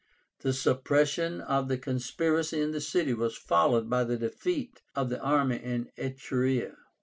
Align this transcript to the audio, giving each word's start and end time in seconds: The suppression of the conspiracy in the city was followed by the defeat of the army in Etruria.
The 0.39 0.51
suppression 0.51 1.41
of 1.41 1.67
the 1.67 1.77
conspiracy 1.77 2.59
in 2.59 2.71
the 2.71 2.81
city 2.81 3.13
was 3.13 3.37
followed 3.37 3.87
by 3.87 4.03
the 4.03 4.17
defeat 4.17 4.81
of 4.95 5.09
the 5.11 5.21
army 5.21 5.57
in 5.57 5.91
Etruria. 5.95 6.75